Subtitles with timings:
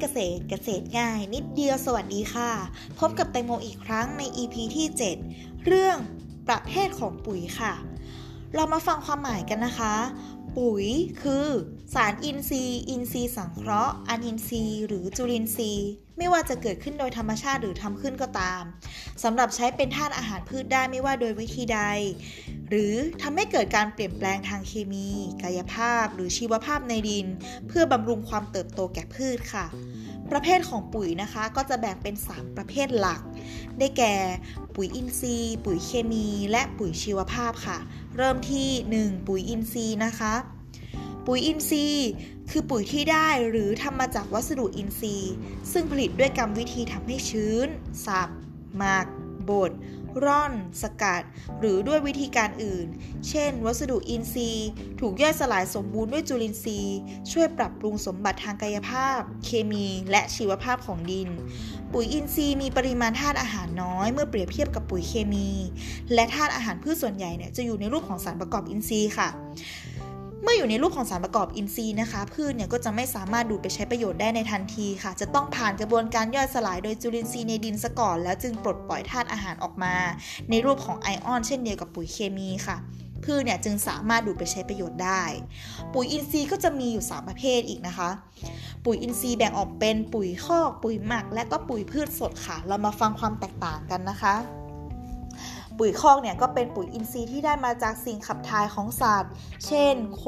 [0.00, 2.50] เกษตรเกษตรง่าย นิดเดียวสวัสดีค่ะ
[2.98, 4.86] พบกับแตงโมอีกครั้งใน EP ที่
[5.26, 5.96] 7 เรื่อง
[6.48, 7.72] ประเภทของปุ๋ยค่ะ
[8.54, 9.94] เรามาฟังความหมายกันนะคะ
[10.56, 10.86] ปุ๋ย
[11.22, 11.46] คือ
[11.94, 18.62] สารอินทรีย์ อินทรีย์สังเคราะห์ อนินทรีย์ หรือจุลินทรีย์ ไม่ว่าจะเกิดขึ้นโดยธรรมชาติหรือทำขึ้นก็ตาม
[19.22, 21.80] สำหรับใช้เป็นธาตุอาหารพืชได้ไม่ว่าโดยวิธีใด
[22.68, 25.08] หรือทำให้เกิดการเปลี่ยนแปลงทางเคมี
[25.42, 27.26] กายภาพ หรือชีวภาพในดิน
[27.68, 29.66] เพื่อบำรุงความเติบโตแก่พืชค่ะ
[30.30, 33.20] ประเภทของปุ๋ยนะคะก็จะแบ่งเป็น 3 ประเภทหลัก
[33.78, 34.14] ได้แก่
[34.74, 37.78] ปุ๋ยอินทรีย์ ปุ๋ยเคมี และปุ๋ยชีวภาพค่ะ
[38.16, 38.68] เริ่มที่
[39.00, 40.34] 1 ปุ๋ยอินทรีย์นะคะ
[41.26, 42.10] ปุ๋ยอินทรีย์
[42.50, 45.32] คือปุ๋ยที่ได้หรือทำมาจากวัสดุอินทรีย์
[45.72, 47.68] ซึ่งผลิตด้วยกรรมวิธีทำให้ชื้น
[48.06, 48.28] สับ
[48.76, 49.06] หมัก
[49.50, 49.72] บด
[50.24, 51.22] ร่อน สกัด
[51.60, 52.86] หรือด้วยวิธีการอื่น
[53.28, 54.68] เช่น วัสดุอินทรีย์
[55.00, 56.98] ถูกย่อยสลายสมบูรณ์ด้วยจุลินทรีย์
[57.32, 61.28] ช่วยปรับปรุงสมบัติทางกายภาพ เคมี และชีวภาพของดิน
[61.92, 65.48] ปุ๋ยอินทรีย์มีปริมาณธาตุอาหารน้อย เมื่อเปรียบเทียบกับปุ๋ยเคมี
[66.14, 69.28] และธาตุอาหารพืชส่วนใหญ่เนี่ยจะอยู่ในรูปของสารประกอบอินทรีย์ค่ะ
[70.42, 79.94] เมื่ออยู่ในรูปของสารประกอบอินทรีย์นะคะ พืชเนี่ยก็จะไม่สามารถดูดไปใช้ประโยชน์ได้ในทันทีค่ะ จะต้องผ่านกระบวนการย่อยสลายโดยจุลินทรีย์ในดินซะก่อน แล้วจึงปลดปล่อยธาตุอาหารออกมา
[80.50, 82.76] ในรูปของไอออน เช่นเดียวกับปุ๋ยเคมีค่ะ
[83.24, 85.22] พืชเนี่ยจึงสามารถดูดไปใช้ประโยชน์ได้
[85.94, 88.10] ปุ๋ยอินทรีย์ก็จะมีอยู่ 3 ประเภทอีกนะคะ
[88.84, 94.36] ปุ๋ยอินทรีย์แบ่งออกเป็นปุ๋ยคอก ปุ๋ยหมัก และก็ปุ๋ยพืชสดค่ะ เรามาฟังความแตกต่างกันนะคะ
[95.78, 99.32] ปุ๋ยคอกเนี่ยก็เป็นปุ๋ยอินทรีย์ที่ได้มาจากสิ่งขับถ่ายของสัตว์
[99.66, 100.24] เช่น โค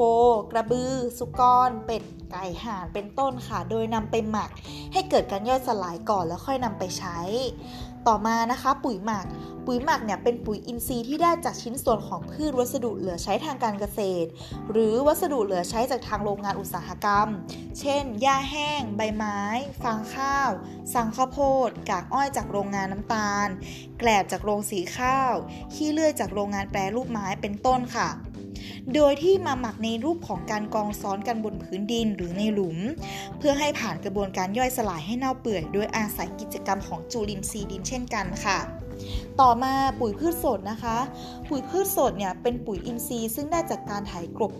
[0.51, 2.03] กระบือ สุกร เป็ด
[2.37, 4.49] ไก่ห่านเป็นต้นค่ะ โดยนำไปหมัก
[4.93, 7.19] ให้เกิดการย่อยสลายก่อนแล้วค่อยนำไปใช้
[8.07, 9.25] ต่อมานะคะ ปุ๋ยหมัก
[9.65, 14.29] ปุ๋ยหมักเนี่ยเป็นปุ๋ยอินทรีย์ที่ได้จากชิ้นส่วนของพืชวัสดุเหลือใช้ทางการเกษตร
[14.71, 17.27] หรือวัสดุเหลือใช้จากทางโรงงานอุตสาหกรรม
[17.79, 19.39] เช่น หญ้าแห้ง ใบไม้
[19.83, 20.49] ฟางข้าว
[20.93, 23.47] สังข้าวโพด กากอ้อยจากโรงงานน้ำตาล
[23.99, 25.33] แกลบจากโรงสีข้าว
[25.73, 28.09] ขี้เลื่อยจากโรงงานแปรรูปไม้ เป็นต้นค่ะ
[28.93, 32.77] โดยที่มาหมักในรูปของการกองซ้อนกันบนพื้นดินหรือในหลุม
[33.37, 38.57] เพื่อให้ผ่านกระบวนการย่อยสลายให้เน่าเปื่อย โดยอาศัยกิจกรรมของจุลินทรีย์ดินเช่นกันค่ะ
[39.41, 40.97] ต่อมาปุ๋ยพืชสดนะคะ
[41.49, 44.53] ปุ๋ยพืชสดเนี่ยเป็นปุ๋ยอินทรีย์ซึ่งได้จากการถ่ายกลบ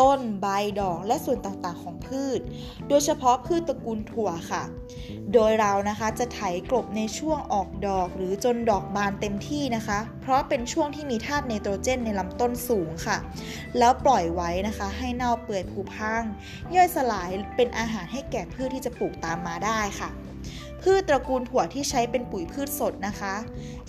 [0.00, 0.46] ต้น ใบ
[0.80, 2.40] ดอกและส่วนต่างๆของพืช
[2.88, 4.62] โดยเฉพาะพืชตระกูลถั่วค่ะ
[5.32, 6.40] โดยเรานะคะจะไถ
[6.70, 13.16] กลบในช่วงออกดอกหรือจนดอกบานเต็มที่นะคะ เพราะเป็นช่วงที่มีธาตุไนโตรเจนในลำต้นสูงค่ะ
[13.78, 16.22] แล้วปล่อยไว้นะคะ ให้เน่าเปื่อยผุพัง
[16.74, 20.10] ย่อยสลายเป็นอาหารให้แก่พืชที่จะปลูกตามมาได้ค่ะ
[20.82, 23.34] พืชตระกูลถั่วที่ใช้เป็นปุ๋ยพืชสดนะคะ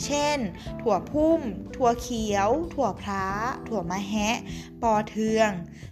[0.03, 0.37] เช่น
[0.81, 1.41] ถั่วพุ่ม
[1.75, 3.25] ถั่วเขียว ถั่วพร้า
[3.67, 4.37] ถั่วมะแฮะ
[4.81, 5.49] ปอเทือง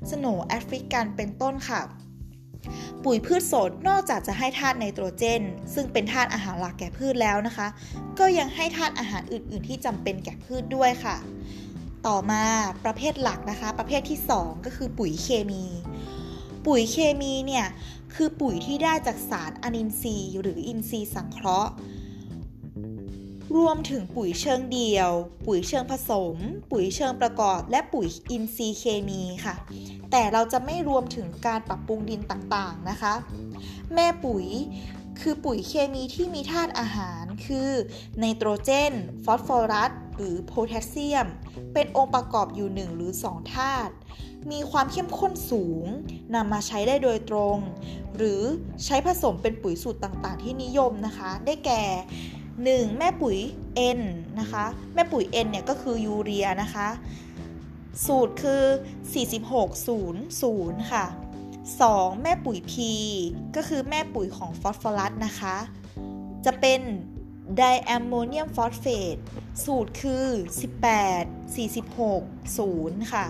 [0.09, 1.81] สโนแอฟริกันเป็นต้นค่ะ
[3.03, 5.41] ปุ๋ยพืชสดนอกจากจะให้ธาตุไนโตรเจน
[5.73, 7.67] ซึ่งเป็นธาตุอาหารหลักแก่พืชแล้วนะคะ
[8.19, 11.17] ก็ยังให้ธาตุอาหารอื่น ๆ ที่จำเป็นแก่พืชด้วยค่ะ
[12.07, 12.43] ต่อมา
[12.85, 15.63] ประเภทหลักนะคะ ประเภทที่ 2 ก็คือปุ๋ยเคมี
[16.65, 17.67] ปุ๋ยเคมีเนี่ย
[18.13, 21.71] คือปุ๋ยที่ได้จากสารอนินทรีย์หรืออินทรีย์สังเคราะห์
[23.55, 25.11] รวมถึงปุ๋ยเชิงเดี่ยว
[25.47, 26.35] ปุ๋ยเชิงผสม
[26.71, 29.55] ปุ๋ยเชิงประกอบ และปุ๋ยอินทรีย์เคมีค่ะ
[30.11, 33.13] แต่เราจะไม่รวมถึงการปรับปรุงดินต่างๆนะคะ
[33.93, 34.45] แม่ปุ๋ย
[35.19, 37.69] คือปุ๋ยเคมีที่มีธาตุอาหารคือ
[38.19, 38.93] ไนโตรเจน
[39.23, 41.27] ฟอสฟอรัส หรือโพแทสเซียม
[41.73, 43.93] เป็นองค์ประกอบอยู่ 1 หรือ 2 ธาตุ
[44.51, 45.85] มีความเข้มข้นสูง
[46.35, 47.57] นำมาใช้ได้โดยตรง
[48.17, 48.41] หรือ
[48.85, 51.83] ใช้ผสมเป็นปุ๋ยสูตรต่างๆ ที่นิยมนะคะ ได้แก่
[52.41, 52.97] 1.
[52.97, 53.37] แม่ปุ๋ย
[53.97, 54.01] N
[54.39, 56.87] นะคะ แม่ปุ๋ย N เนี่ยก็คือยูเรียนะคะ
[58.05, 58.63] สูตรคือ
[59.97, 61.05] 4600 ค่ะ
[61.83, 62.21] 2.
[62.21, 62.73] แม่ปุ๋ย P
[63.55, 65.55] ก็คือแม่ปุ๋ยของฟอสฟอรัสนะคะ
[66.45, 66.81] จะเป็น
[67.57, 69.17] ไดแอมโมเนียมฟอสเฟต
[69.65, 70.25] สูตรคือ
[70.89, 73.25] 18 46 0 ค่ะ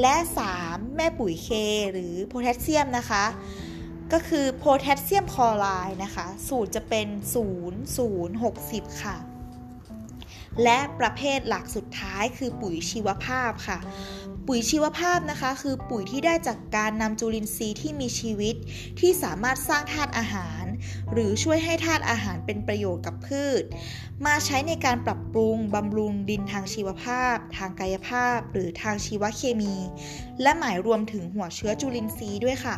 [0.00, 0.14] และ
[0.56, 0.96] 3.
[0.96, 1.48] แม่ปุ๋ย K
[1.92, 3.24] หรือโพแทสเซียมนะคะ
[4.12, 7.06] ก็คือโพแทสเซียมคลอไรด์นะคะ สูตรจะเป็น
[7.56, 9.16] 0 0 60 ค่ะ
[10.64, 13.78] และประเภทหลักสุดท้ายคือปุ๋ยชีวภาพค่ะ
[14.46, 18.54] ปุ๋ยชีวภาพนะคะคือปุ๋ยที่ได้จากการนำจุลินทรีย์ที่มีชีวิต
[19.00, 20.57] ที่สามารถสร้างธาตุอาหาร
[21.12, 23.62] หรือช่วยให้ธาตุอาหารเป็นประโยชน์กับพืช
[24.26, 29.74] มาใช้ในการปรับปรุงบำรุงดินทางชีวภาพ ทางกายภาพ หรือทางชีวเคมี
[30.42, 32.76] และหมายรวมถึงหัวเชื้อจุลินทรีย์ด้วยค่ะ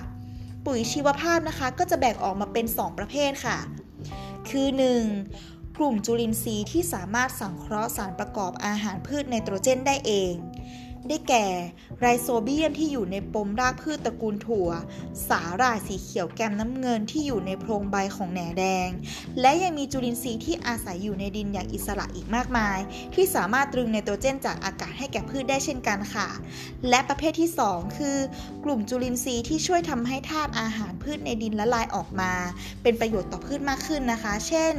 [0.67, 3.59] ปุ๋ยชีวภาพนะคะ ก็จะแบ่งออกมาเป็น 2 ประเภทค่ะ
[4.49, 4.67] คือ
[5.23, 10.33] 1 กลุ่มจุลินทรีย์ที่สามารถสังเคราะห์สารประกอบอาหารพืชไนโตรเจนได้เอง
[11.09, 11.47] ได้แก่
[11.99, 14.69] ไรโซเบียมที่อยู่ในปมรากพืชตระกูลถั่ว
[15.29, 18.89] สาหร่ายสีเขียวแกมน้ำเงินที่อยู่ในโพรงใบของแหนแดง
[19.41, 22.79] และยังมีจุลินทรีย์ที่อาศัยอยู่ในดินอย่างอิสระอีกมากมาย
[23.15, 26.29] ที่สามารถตรึงไนโตรเจนจากอากาศให้แก่พืชได้เช่นกันค่ะ
[26.89, 28.17] และประเภทที่ 2 คือ
[28.65, 32.33] กลุ่มจุลินทรีย์ที่ช่วยทำให้ธาตุอาหารพืชในดินละลายออกมา
[32.83, 34.75] เป็นประโยชน์ต่อพืชมากขึ้นนะคะ เช่น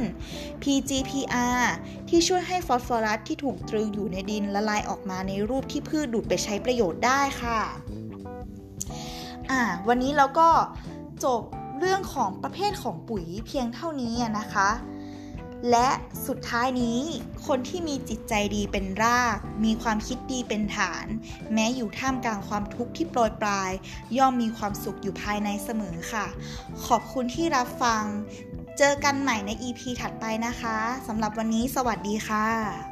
[0.62, 1.62] PGPR
[2.08, 7.60] ที่ช่วยให้ฟอสฟอรัสที่ถูกตรึงอยู่ในดินละลายออกมาในรูปที่พืชดูดไปใช้ประโยชน์ได้ค่ะ
[9.50, 10.48] อ่าวันนี้เราก็
[11.24, 11.40] จบ
[11.78, 14.70] เรื่องของประเภทของปุ๋ยเพียงเท่านี้นะคะ
[15.70, 15.88] และ
[16.26, 17.00] สุดท้ายนี้
[17.46, 21.06] คนที่มีจิตใจดีเป็นราก มีความคิดดีเป็นฐาน
[21.52, 23.70] แม้อยู่ท่ามกลางความทุกข์ที่โปรยปลาย
[24.16, 26.26] ย่อมมีความสุขอยู่ภายในเสมอค่ะ
[26.86, 28.04] ขอบคุณที่รับฟัง
[28.78, 30.76] เจอกันใหม่ใน EP ถัดไปนะคะ
[31.06, 32.91] สำหรับวันนี้สวัสดีค่ะ